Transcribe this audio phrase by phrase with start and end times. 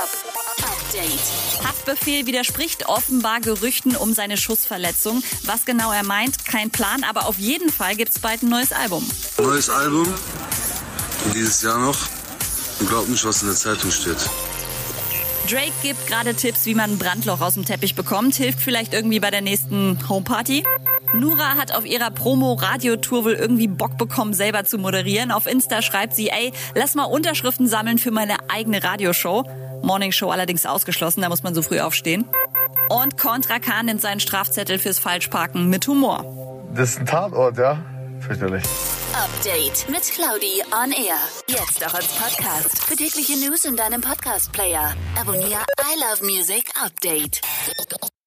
[0.00, 1.66] Update.
[1.66, 5.22] Haftbefehl widerspricht offenbar Gerüchten um seine Schussverletzung.
[5.44, 9.06] Was genau er meint, kein Plan, aber auf jeden Fall gibt's bald ein neues Album.
[9.36, 10.06] Neues Album,
[11.34, 11.98] dieses Jahr noch.
[12.78, 14.16] Und glaubt nicht, was in der Zeitung steht.
[15.50, 18.36] Drake gibt gerade Tipps, wie man ein Brandloch aus dem Teppich bekommt.
[18.36, 20.64] Hilft vielleicht irgendwie bei der nächsten Homeparty.
[21.12, 25.30] Nura hat auf ihrer Promo-Radiotour wohl irgendwie Bock bekommen, selber zu moderieren.
[25.32, 29.44] Auf Insta schreibt sie, ey, lass mal Unterschriften sammeln für meine eigene Radioshow.
[29.82, 32.26] Morning Show allerdings ausgeschlossen, da muss man so früh aufstehen.
[32.88, 36.24] Und Contra Khan nimmt seinen Strafzettel fürs Falschparken mit Humor.
[36.74, 37.78] Das ist ein Tatort, ja?
[38.20, 38.62] Fürchterlich.
[39.14, 41.16] Update mit Claudi on Air.
[41.48, 42.84] Jetzt auch als Podcast.
[42.84, 44.94] Für tägliche News in deinem Podcast-Player.
[45.18, 47.40] Abonniere I Love Music Update.